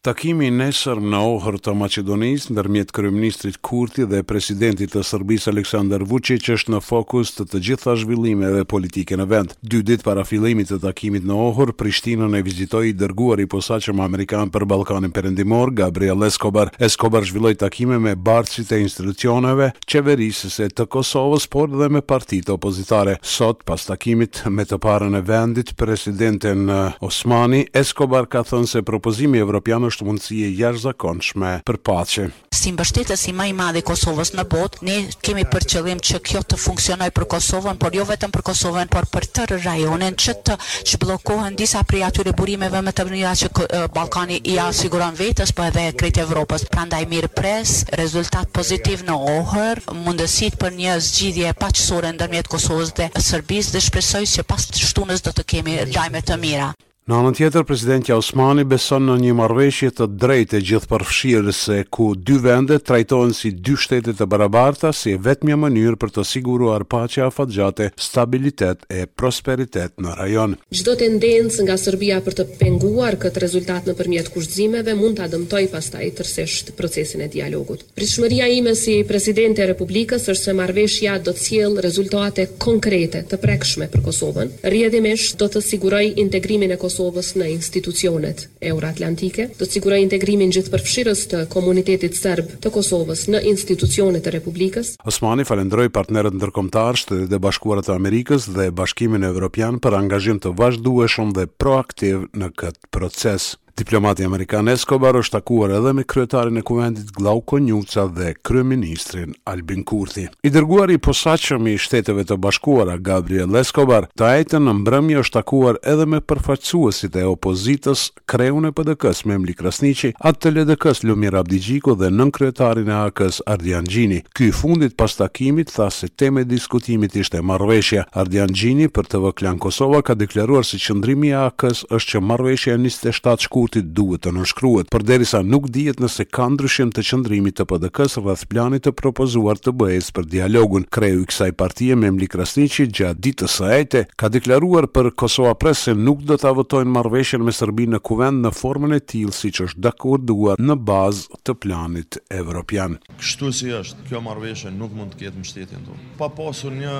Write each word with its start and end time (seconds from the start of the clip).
Takimi 0.00 0.46
nesër 0.48 0.96
në 0.96 1.18
ohër 1.28 1.56
të 1.60 1.74
Macedonisë 1.76 2.54
ndërmjet 2.54 2.92
kryeministrit 2.96 3.58
Kurti 3.60 4.06
dhe 4.08 4.22
presidentit 4.24 4.94
të 4.94 5.02
Serbisë 5.04 5.50
Aleksandar 5.52 6.06
Vučić 6.08 6.46
është 6.54 6.72
në 6.72 6.78
fokus 6.86 7.34
të 7.36 7.44
të 7.52 7.58
gjitha 7.66 7.92
zhvillimeve 8.00 8.62
politike 8.64 9.18
në 9.20 9.26
vend. 9.28 9.52
Dy 9.60 9.82
ditë 9.90 10.06
para 10.06 10.24
fillimit 10.24 10.70
të 10.72 10.78
takimit 10.86 11.26
në 11.28 11.36
ohër, 11.36 11.74
Prishtinën 11.76 12.32
e 12.38 12.40
vizitoi 12.46 12.94
i 12.94 12.94
dërguari 12.96 13.44
i 13.44 13.50
posaçëm 13.52 14.00
amerikan 14.00 14.48
për 14.54 14.64
Ballkanin 14.72 15.12
Perëndimor, 15.12 15.74
Gabriel 15.82 16.24
Escobar. 16.24 16.72
Escobar 16.88 17.28
zhvilloi 17.28 17.52
takime 17.60 18.00
me 18.00 18.14
bardhësit 18.16 18.72
e 18.72 18.80
institucioneve 18.86 19.68
qeverisë 19.84 20.52
së 20.56 20.70
të 20.80 20.88
Kosovës, 20.96 21.44
por 21.52 21.68
dhe 21.76 21.90
me 21.92 22.00
partitë 22.00 22.56
opozitare. 22.56 23.18
Sot, 23.20 23.66
pas 23.68 23.84
takimit 23.92 24.46
me 24.48 24.64
të 24.64 24.80
parën 24.80 25.20
e 25.20 25.22
vendit, 25.28 25.76
presidentin 25.76 26.64
eh, 26.72 26.98
Osmani, 27.04 27.66
Escobar 27.84 28.24
ka 28.32 28.46
thënë 28.48 28.72
se 28.78 28.82
propozimi 28.86 29.44
evropian 29.44 29.89
është 29.90 30.04
mundësi 30.06 30.36
e 30.46 30.50
jashtëzakonshme 30.60 31.48
për 31.68 31.76
paqe. 31.86 32.24
Si 32.56 32.70
mbështetës 32.74 33.22
i 33.30 33.34
më 33.38 33.46
i 33.50 33.54
madh 33.60 33.78
i 33.80 33.84
Kosovës 33.88 34.30
në 34.38 34.44
botë, 34.52 34.82
ne 34.88 34.96
kemi 35.26 35.44
për 35.54 35.66
qëllim 35.72 36.00
që 36.08 36.20
kjo 36.28 36.42
të 36.50 36.58
funksionojë 36.64 37.14
për 37.16 37.26
Kosovën, 37.34 37.78
por 37.84 37.94
jo 37.98 38.04
vetëm 38.10 38.34
për 38.36 38.44
Kosovën, 38.50 38.90
por 38.92 39.08
për 39.16 39.26
tërë 39.38 39.58
rajonin 39.64 40.18
që 40.24 40.34
të 40.48 40.56
zhbllokohen 40.92 41.58
disa 41.62 41.82
prej 41.90 42.02
atyre 42.10 42.34
burimeve 42.40 42.82
më 42.88 42.94
të 43.00 43.06
mëdha 43.10 43.32
që 43.42 43.50
Ballkani 43.98 44.38
i 44.42 44.54
ia 44.56 44.68
siguron 44.82 45.16
vetes, 45.22 45.54
po 45.58 45.64
edhe 45.70 45.86
krijt 46.02 46.20
Evropës. 46.26 46.66
Prandaj 46.76 47.02
mirë 47.14 47.32
pres, 47.40 47.74
rezultat 48.02 48.52
pozitiv 48.60 49.04
në 49.10 49.16
Ohër, 49.38 49.82
mundësit 50.06 50.60
për 50.62 50.76
një 50.82 50.98
zgjidhje 51.08 51.56
paqësore 51.64 52.12
ndërmjet 52.18 52.52
Kosovës 52.54 52.94
dhe 53.00 53.08
Serbisë 53.30 53.76
dhe 53.78 53.84
shpresoj 53.88 54.24
se 54.36 54.46
pas 54.52 54.68
shtunës 54.86 55.24
do 55.28 55.32
të 55.40 55.48
kemi 55.54 55.80
lajme 55.96 56.26
të 56.30 56.44
mira. 56.46 56.70
Në 57.10 57.16
anën 57.18 57.34
tjetër, 57.34 57.64
presidenti 57.66 58.12
Osmani 58.14 58.62
beson 58.70 59.08
në 59.08 59.14
një 59.18 59.32
marveshje 59.34 59.88
të 59.98 60.04
drejtë 60.22 60.58
e 60.60 60.64
gjithë 60.68 60.86
përfshirëse, 60.92 61.78
ku 61.96 62.04
dy 62.14 62.36
vende 62.44 62.76
trajtojnë 62.86 63.34
si 63.34 63.50
dy 63.66 63.72
shtetet 63.82 64.20
të 64.20 64.26
barabarta 64.30 64.92
si 64.94 65.16
vetëmja 65.18 65.56
mënyrë 65.58 65.96
për 65.98 66.12
të 66.14 66.24
siguruar 66.30 66.84
pacja 66.92 67.26
afatgjate, 67.26 67.88
stabilitet 67.98 68.84
e 69.00 69.08
prosperitet 69.10 69.96
në 69.98 70.14
rajon. 70.20 70.54
Gjdo 70.70 70.94
tendencë 71.02 71.66
nga 71.66 71.74
Serbia 71.82 72.20
për 72.22 72.36
të 72.42 72.46
penguar 72.60 73.18
këtë 73.24 73.42
rezultat 73.42 73.90
në 73.90 73.96
përmjet 73.98 74.30
kushtzimeve 74.36 74.94
mund 75.00 75.18
të 75.18 75.26
adëmtoj 75.26 75.64
pastaj 75.74 76.12
tërsesht 76.20 76.70
procesin 76.78 77.26
e 77.26 77.28
dialogut. 77.34 77.82
Prishmëria 77.98 78.46
ime 78.54 78.76
si 78.84 79.00
president 79.10 79.58
e 79.58 79.66
Republikës 79.72 80.28
është 80.30 80.46
se 80.52 80.56
marveshja 80.62 81.18
do 81.26 81.34
të 81.34 81.42
cilë 81.48 81.82
rezultate 81.88 82.46
konkrete 82.62 83.24
të 83.32 83.42
prekshme 83.48 83.90
për 83.96 84.06
Kosovën. 84.12 84.54
Rjedimesh 84.76 85.34
do 85.42 85.50
të 85.50 85.66
siguroj 85.72 86.04
integrimin 86.14 86.70
e 86.70 86.78
Kosovën 86.78 86.98
Kosovës 87.00 87.30
në 87.40 87.46
institucionet 87.54 88.42
euroatlantike, 88.60 89.46
të 89.56 89.68
siguroj 89.72 90.02
integrimin 90.04 90.50
gjithë 90.52 90.72
përfshirës 90.74 91.22
të 91.32 91.38
komunitetit 91.48 92.18
serb 92.18 92.50
të 92.60 92.72
Kosovës 92.74 93.22
në 93.32 93.40
institucionet 93.54 94.28
e 94.28 94.34
Republikës. 94.34 94.90
Osmani 95.08 95.46
falendroi 95.48 95.88
partnerët 95.96 96.36
të 96.36 96.66
Shtetet 97.00 97.32
e 97.32 97.40
Bashkuara 97.40 97.86
të 97.86 97.94
Amerikës 97.96 98.50
dhe 98.52 98.68
Bashkimin 98.82 99.24
Evropian 99.30 99.80
për 99.80 99.96
angazhim 100.02 100.42
të 100.44 100.52
vazhdueshëm 100.60 101.32
dhe 101.40 101.48
proaktiv 101.64 102.28
në 102.36 102.52
këtë 102.60 102.92
proces. 102.92 103.50
Diplomati 103.80 104.24
Amerikan 104.28 104.68
Escobar 104.68 105.16
është 105.16 105.38
takuar 105.38 105.70
edhe 105.72 105.90
me 105.96 106.02
kryetarin 106.04 106.58
e 106.60 106.62
kuvendit 106.68 107.14
Glau 107.16 107.40
Njuca 107.64 108.02
dhe 108.16 108.34
kryeministrin 108.44 109.32
Albin 109.48 109.84
Kurti. 109.88 110.26
I 110.44 110.50
dërguari 110.52 110.98
posaqëm 111.00 111.64
i 111.72 111.78
shteteve 111.80 112.26
të 112.28 112.36
bashkuara 112.36 112.98
Gabriel 113.00 113.56
Escobar, 113.56 114.04
të 114.18 114.24
ajten 114.26 114.66
në 114.68 114.74
mbrëmjë 114.82 115.20
është 115.22 115.34
takuar 115.38 115.78
edhe 115.82 116.06
me 116.12 116.20
përfaqësuesit 116.20 117.16
e 117.16 117.24
opozitës 117.30 118.02
kreun 118.28 118.68
e 118.68 118.72
PDK-s 118.76 119.24
Memli 119.26 119.56
Krasnici, 119.56 120.12
atë 120.20 120.42
të 120.42 120.52
LDK-s 120.58 121.06
Lumir 121.08 121.38
Abdigjiko 121.40 121.96
dhe 121.96 122.12
nën 122.12 122.34
kryetarin 122.36 122.90
e 122.92 122.96
AK-s 123.06 123.40
Ardian 123.48 123.88
Gjini. 123.88 124.20
Ky 124.36 124.50
fundit 124.52 124.96
pas 125.00 125.16
takimit 125.16 125.72
tha 125.72 125.88
se 125.90 126.10
teme 126.20 126.44
diskutimit 126.44 127.16
ishte 127.16 127.40
marveshja. 127.40 128.04
Ardian 128.12 128.52
Gjini 128.52 128.90
për 128.92 129.08
TV 129.16 129.32
Klan 129.40 129.58
Kosova 129.58 130.02
ka 130.04 130.14
deklaruar 130.18 130.68
se 130.68 130.76
si 130.76 130.84
qëndrimi 130.90 131.32
e 131.32 131.38
AK-s 131.46 131.86
është 131.88 132.16
që 132.18 132.24
marveshja 132.28 132.76
27 132.76 133.48
shkur 133.48 133.69
të 133.74 133.82
duhet 133.96 134.22
të 134.24 134.32
nënshkruhet, 134.34 134.90
por 134.92 135.04
derisa 135.06 135.40
nuk 135.46 135.68
dihet 135.74 136.00
nëse 136.02 136.26
ka 136.34 136.48
ndryshim 136.52 136.90
të 136.94 137.04
qëndrimit 137.06 137.56
të 137.60 137.66
PDKs 137.70 138.18
rreth 138.24 138.44
planit 138.50 138.84
të 138.86 138.92
propozuar 138.98 139.58
të 139.62 139.74
BE-s 139.80 140.10
për 140.16 140.26
dialogun. 140.34 140.86
Kreu 140.96 141.22
i 141.24 141.28
kësaj 141.30 141.50
partie 141.62 141.96
Memli 142.02 142.28
Krasniqi 142.30 142.88
gjatë 142.90 143.22
ditës 143.28 143.56
së 143.60 143.68
ajte 143.78 144.02
ka 144.20 144.30
deklaruar 144.34 144.88
për 144.94 145.10
Kosova 145.22 145.54
Press 145.60 145.86
se 145.88 145.94
nuk 145.96 146.24
do 146.28 146.36
ta 146.40 146.52
votojnë 146.56 146.90
marrëveshjen 146.96 147.44
me 147.46 147.54
Serbinë 147.54 147.96
në 147.98 148.02
kuvend 148.10 148.44
në 148.46 148.52
formën 148.58 148.96
e 148.96 149.00
tillë 149.12 149.34
siç 149.40 149.62
është 149.68 149.84
dakorduar 149.86 150.60
në 150.62 150.76
bazë 150.90 151.40
të 151.46 151.56
planit 151.62 152.20
evropian. 152.40 152.98
Kështu 153.20 153.52
si 153.60 153.70
është, 153.80 154.08
kjo 154.10 154.22
marrëveshje 154.26 154.74
nuk 154.80 154.96
mund 154.96 155.14
të 155.14 155.22
ketë 155.24 155.38
mbështetjen 155.42 155.86
tonë. 155.88 156.02
Pa 156.20 156.30
pasur 156.38 156.74
një 156.80 156.98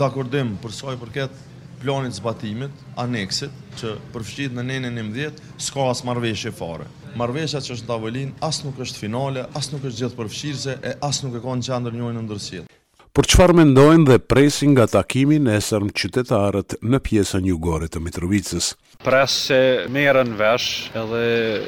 dakordim 0.00 0.54
për 0.62 0.76
sa 0.80 0.94
i 0.94 1.00
përket 1.02 1.42
planit 1.84 2.16
zbatimit, 2.18 2.78
aneksit, 3.00 3.52
që 3.80 3.90
përfëqit 4.14 4.54
në 4.56 4.64
nenën 4.70 5.00
e 5.02 5.08
mdjet, 5.10 5.42
s'ka 5.68 5.88
as 5.92 6.00
marveshje 6.08 6.52
fare. 6.56 6.86
Marveshja 7.18 7.60
që 7.62 7.76
është 7.76 7.86
në 7.86 7.90
tavolin, 7.90 8.32
as 8.48 8.62
nuk 8.66 8.80
është 8.86 9.02
finale, 9.04 9.44
as 9.60 9.68
nuk 9.74 9.84
është 9.86 10.04
gjithë 10.04 10.20
përfëqirëse, 10.22 10.78
e 10.92 10.96
as 11.10 11.22
nuk 11.26 11.36
e 11.38 11.44
ka 11.44 11.58
në 11.60 11.68
qandër 11.68 11.98
njojnë 12.00 12.20
në 12.20 12.26
ndërsjetë 12.30 12.73
për 13.14 13.26
qëfar 13.30 13.52
mendojnë 13.54 14.04
dhe 14.08 14.14
presin 14.32 14.72
nga 14.74 14.88
takimi 14.90 15.36
në 15.42 15.52
esërm 15.60 15.92
qytetarët 16.00 16.74
në 16.82 16.98
pjesën 17.06 17.44
jugore 17.46 17.86
të 17.92 18.00
Mitrovicës. 18.02 18.72
Presë 19.04 19.36
se 19.44 19.58
merën 19.94 20.32
vesh 20.40 20.66
edhe 20.98 21.20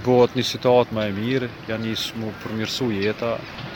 bëhet 0.07 0.34
një 0.39 0.45
sitatë 0.49 0.97
më 0.97 1.05
e 1.07 1.12
mirë, 1.21 1.51
janë 1.69 1.84
njësë 1.87 2.19
mu 2.23 2.33
përmjërsu 2.43 2.89
jeta, 2.97 3.31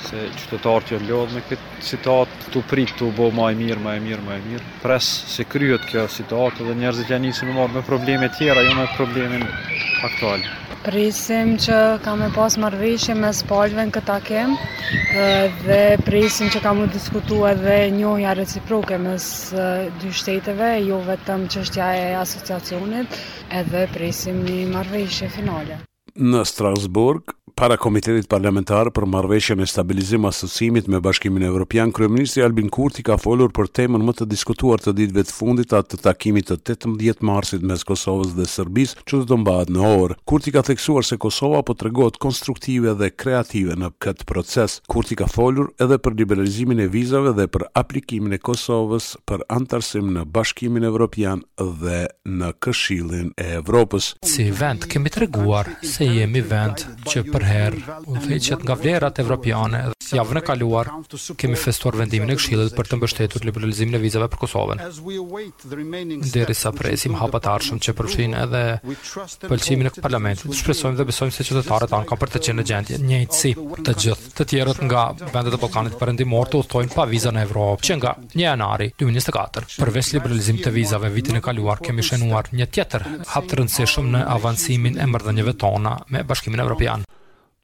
se 0.09 0.25
qytetarët 0.41 0.91
janë 0.97 1.09
lodhë 1.13 1.37
me 1.39 1.45
këtë 1.51 1.87
sitatë, 1.93 2.51
të 2.57 2.65
pritë 2.73 2.99
të 3.03 3.13
bëhë 3.21 3.37
më 3.39 3.47
e 3.55 3.59
mirë, 3.63 3.85
më 3.87 3.95
e 4.01 4.03
mirë, 4.09 4.25
më 4.31 4.35
e 4.35 4.41
mirë. 4.49 4.73
Presë 4.87 5.31
se 5.37 5.47
kryët 5.53 5.87
kjo 5.93 6.09
situatë 6.19 6.67
dhe 6.67 6.75
njerëzit 6.83 7.15
janë 7.15 7.29
njësë 7.29 7.47
në 7.51 7.55
marë 7.61 7.77
me 7.79 7.85
probleme 7.93 8.33
tjera, 8.39 8.67
jo 8.67 8.75
me 8.81 8.89
problemin 8.97 9.47
aktualë. 10.11 10.70
Prisim 10.81 11.51
që 11.61 11.75
ka 12.01 12.15
me 12.17 12.31
pas 12.33 12.55
marveshje 12.61 13.13
me 13.19 13.29
spalve 13.37 13.83
në 13.89 13.93
këta 13.99 14.15
kem 14.25 14.55
dhe 15.67 15.81
prisim 16.07 16.49
që 16.55 16.63
ka 16.65 16.73
me 16.79 16.87
diskutu 16.95 17.43
edhe 17.51 17.75
njohja 17.93 18.33
reciproke 18.39 18.97
mes 19.05 19.27
dy 20.01 20.15
shteteve, 20.23 20.71
jo 20.87 21.03
vetëm 21.05 21.45
qështja 21.53 21.91
e 22.01 22.07
asociacionit 22.23 23.19
edhe 23.61 23.85
prisim 23.93 24.41
një 24.49 24.57
marveshje 24.73 25.29
finale. 25.37 25.77
Në 26.17 26.47
Strasburg, 26.49 27.37
para 27.61 27.77
Komitetit 27.77 28.25
Parlamentar 28.31 28.89
për 28.97 29.05
marveshje 29.13 29.53
me 29.61 29.67
stabilizim 29.69 30.25
asosimit 30.25 30.87
me 30.89 30.97
Bashkimin 31.05 31.43
Evropian, 31.45 31.91
Kryeministri 31.93 32.41
Albin 32.43 32.71
Kurti 32.73 33.03
ka 33.05 33.19
folur 33.21 33.51
për 33.53 33.67
temën 33.79 34.01
më 34.07 34.15
të 34.17 34.27
diskutuar 34.31 34.81
të 34.81 34.95
ditëve 34.97 35.25
të 35.29 35.35
fundit 35.37 35.75
atë 35.77 35.93
të 35.93 36.01
takimit 36.07 36.49
të 36.49 36.57
18 36.87 37.21
marsit 37.29 37.67
mes 37.71 37.85
Kosovës 37.85 38.33
dhe 38.39 38.47
Sërbis 38.49 38.95
që 39.05 39.21
të 39.29 39.39
mbahet 39.43 39.73
në 39.77 39.85
orë. 40.01 40.17
Kurti 40.31 40.55
ka 40.57 40.63
theksuar 40.71 41.05
se 41.05 41.19
Kosova 41.21 41.61
po 41.69 41.77
të 41.77 41.91
regot 41.91 42.17
konstruktive 42.25 42.95
dhe 43.03 43.11
kreative 43.11 43.77
në 43.77 43.93
këtë 44.05 44.25
proces. 44.31 44.79
Kurti 44.89 45.21
ka 45.21 45.29
folur 45.35 45.69
edhe 45.85 46.01
për 46.01 46.17
liberalizimin 46.23 46.81
e 46.81 46.89
vizave 46.95 47.35
dhe 47.37 47.45
për 47.59 47.67
aplikimin 47.83 48.33
e 48.33 48.41
Kosovës 48.41 49.13
për 49.29 49.45
antarësim 49.59 50.09
në 50.17 50.25
Bashkimin 50.33 50.89
Evropian 50.89 51.45
dhe 51.83 52.07
në 52.41 52.51
Këshillin 52.65 53.35
e 53.37 53.53
Evropës. 53.61 54.15
Si 54.33 54.49
vend 54.63 54.89
kemi 54.95 55.13
të 55.13 55.27
reguar 55.27 55.69
se 55.85 56.09
jemi 56.09 56.41
vend 56.55 56.89
që 57.05 57.27
për 57.29 57.49
herë 57.51 57.97
u 58.07 58.19
theqet 58.25 58.63
nga 58.67 58.77
vlerat 58.81 59.19
evropiane 59.23 59.83
dhe 60.01 60.19
javën 60.19 60.41
e 60.41 60.43
kaluar 60.47 60.89
kemi 61.43 61.55
festuar 61.65 61.95
vendimin 62.01 62.33
e 62.35 62.37
këshillit 62.39 62.73
për 62.79 62.89
të 62.91 62.99
mbështetur 62.99 63.45
liberalizimin 63.49 63.95
e 63.99 64.01
vizave 64.05 64.27
për 64.33 64.41
Kosovën. 64.45 64.81
Deri 66.35 66.57
sa 66.61 66.73
presim 66.81 67.15
hapat 67.21 67.47
arshëm 67.55 67.79
që 67.87 67.95
përfshin 68.01 68.35
edhe 68.45 68.63
pëlqimin 69.47 69.91
e 69.91 69.95
parlamentit, 70.07 70.51
shpresojmë 70.61 70.99
dhe 71.01 71.07
besojmë 71.13 71.37
se 71.37 71.47
qytetarët 71.51 71.95
anë 71.99 72.09
kanë 72.11 72.21
për 72.25 72.33
të 72.35 72.43
qenë 72.49 72.59
në 72.61 72.67
gjendje 72.73 73.01
njëjtësi 73.05 73.53
të 73.89 73.95
gjithë 74.05 74.35
të 74.41 74.49
tjerët 74.55 74.83
nga 74.89 75.05
vendet 75.31 75.55
e 75.55 75.63
Ballkanit 75.63 75.99
perëndimor 76.03 76.51
të 76.51 76.61
udhtojnë 76.65 76.95
pa 76.99 77.07
vizën 77.13 77.37
në 77.39 77.47
Evropë 77.47 77.87
që 77.91 77.99
nga 78.01 78.15
1 78.35 78.45
janari 78.47 78.91
2024. 79.05 79.79
Përveç 79.85 80.13
liberalizimit 80.17 80.67
të 80.67 80.75
vizave 80.75 81.13
vitin 81.15 81.39
e 81.39 81.45
kaluar 81.47 81.79
kemi 81.87 82.03
shënuar 82.11 82.51
një 82.59 82.67
tjetër 82.75 83.07
hap 83.37 83.47
të 83.47 83.63
rëndësishëm 83.63 84.11
në 84.17 84.27
avancimin 84.37 84.99
e 84.99 85.07
marrëdhënieve 85.13 85.55
tona 85.63 85.95
me 86.11 86.27
Bashkimin 86.33 86.67
Evropian. 86.67 87.07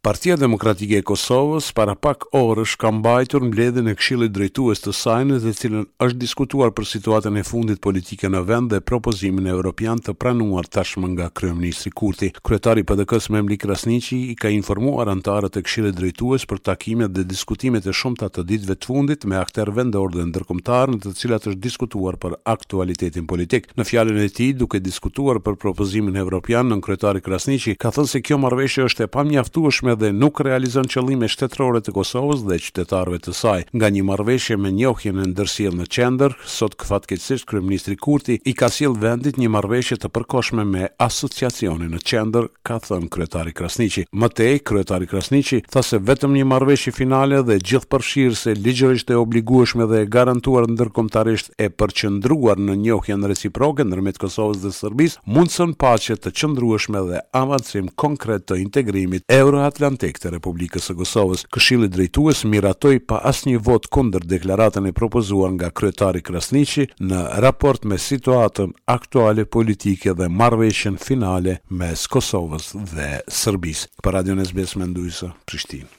Partia 0.07 0.37
Demokratike 0.39 1.01
e 1.01 1.03
Kosovës 1.03 1.73
para 1.75 1.97
pak 1.99 2.29
orësh 2.39 2.77
ka 2.79 2.93
mbajtur 2.95 3.43
mbledhjen 3.49 3.89
e 3.91 3.95
Këshillit 3.99 4.31
Drejtues 4.37 4.79
të 4.85 4.93
saj 4.95 5.25
në 5.27 5.39
të 5.43 5.55
cilën 5.59 5.83
është 6.07 6.19
diskutuar 6.21 6.71
për 6.79 6.87
situatën 6.93 7.41
e 7.41 7.43
fundit 7.45 7.81
politike 7.83 8.31
në 8.31 8.43
vend 8.47 8.71
dhe 8.71 8.79
propozimin 8.91 9.49
e 9.49 9.51
evropian 9.57 9.99
të 9.99 10.15
pranuar 10.15 10.69
tashmë 10.71 11.11
nga 11.17 11.27
kryeministri 11.41 11.91
Kurti. 11.99 12.29
Kryetari 12.47 12.85
i 12.85 12.87
PDK-s 12.87 13.33
Memlik 13.35 13.65
Krasniqi 13.65 14.21
i 14.31 14.37
ka 14.39 14.53
informuar 14.55 15.11
anëtarët 15.17 15.59
e 15.59 15.65
Këshillit 15.67 15.99
Drejtues 15.99 16.47
për 16.53 16.63
takimet 16.71 17.11
dhe 17.17 17.27
diskutimet 17.33 17.91
e 17.91 17.97
shumta 18.03 18.31
të 18.31 18.47
ditëve 18.53 18.79
të 18.79 18.91
fundit 18.93 19.27
me 19.27 19.41
aktorë 19.43 19.75
vendor 19.81 20.15
dhe 20.15 20.29
ndërkombëtar 20.31 20.95
në 20.95 21.01
të 21.03 21.17
cilat 21.19 21.51
është 21.51 21.65
diskutuar 21.67 22.21
për 22.23 22.39
aktualitetin 22.55 23.27
politik. 23.27 23.67
Në 23.75 23.89
fjalën 23.91 24.23
e 24.23 24.31
tij, 24.39 24.55
duke 24.63 24.79
diskutuar 24.87 25.43
për 25.43 25.59
propozimin 25.65 26.23
evropian, 26.23 26.71
nën 26.71 26.87
kryetari 26.87 27.27
Krasniqi 27.27 27.75
ka 27.75 27.91
thënë 27.91 28.15
se 28.15 28.23
kjo 28.23 28.39
marrëveshje 28.47 28.87
është 28.93 29.09
e 29.11 29.13
pamjaftueshme 29.19 29.95
dhe 29.99 30.13
nuk 30.15 30.41
realizon 30.45 30.87
qëllime 30.91 31.29
shtetërore 31.33 31.81
të 31.85 31.93
Kosovës 31.97 32.43
dhe 32.47 32.57
qytetarëve 32.61 33.19
të 33.25 33.35
saj. 33.39 33.63
Nga 33.77 33.89
një 33.97 34.05
marrëveshje 34.11 34.57
me 34.61 34.71
njohjen 34.77 35.23
e 35.23 35.29
ndërsjellë 35.33 35.81
në 35.83 35.87
qendër, 35.97 36.35
sot 36.57 36.75
fatkeqësisht 36.87 37.47
kryeministri 37.49 37.97
Kurti 38.03 38.39
i 38.51 38.55
ka 38.59 38.69
sill 38.73 38.95
vendit 39.03 39.41
një 39.41 39.51
marrëveshje 39.57 39.99
të 40.05 40.11
përkohshme 40.17 40.65
me 40.75 40.85
asociacionin 41.07 41.95
në 41.97 42.03
qendër, 42.09 42.49
ka 42.67 42.79
thënë 42.85 43.11
kryetari 43.15 43.55
Krasniqi. 43.57 44.07
Më 44.13 44.31
tej, 44.39 44.61
kryetari 44.69 45.09
Krasniqi 45.11 45.63
tha 45.73 45.83
se 45.83 46.01
vetëm 46.11 46.37
një 46.37 46.47
marrëveshje 46.53 46.93
finale 46.97 47.41
dhe 47.49 47.57
gjithpërfshirëse 47.63 48.55
ligjërisht 48.65 49.11
e 49.11 49.21
obligueshme 49.21 49.89
dhe 49.91 50.03
e 50.05 50.11
garantuar 50.17 50.69
ndërkombëtarisht 50.77 51.55
e 51.59 51.71
përqendruar 51.73 52.61
në 52.61 52.77
njohjen 52.85 53.27
reciproke 53.31 53.87
ndërmjet 53.89 54.21
Kosovës 54.23 54.63
dhe 54.67 54.75
Serbisë 54.81 55.23
mundson 55.37 55.75
paqe 55.79 56.19
të 56.21 56.33
qëndrueshme 56.39 57.03
dhe 57.11 57.23
avancim 57.39 57.89
konkret 58.01 58.47
të 58.47 58.61
integrimit 58.67 59.25
euro 59.33 59.63
Atlantik 59.87 60.17
të 60.19 60.31
Republikës 60.35 60.87
së 60.89 60.95
Kosovës. 60.99 61.43
Këshilli 61.55 61.87
drejtues 61.97 62.41
miratoi 62.51 62.97
pa 62.99 63.21
asnjë 63.31 63.61
vot 63.69 63.85
kundër 63.95 64.25
deklaratën 64.33 64.89
e 64.89 64.93
propozuar 64.97 65.53
nga 65.55 65.69
kryetari 65.81 66.25
Krasniqi 66.27 66.89
në 67.11 67.21
raport 67.45 67.87
me 67.93 67.99
situatën 68.07 68.73
aktuale 68.97 69.45
politike 69.59 70.15
dhe 70.19 70.27
marrëveshjen 70.41 70.99
finale 71.07 71.61
mes 71.85 72.09
Kosovës 72.17 72.73
dhe 72.97 73.13
Serbisë. 73.45 73.93
Për 74.03 74.19
Radio 74.21 74.35
Nesbes 74.43 74.75
Mendojsa, 74.83 75.31
Prishtinë. 75.47 75.95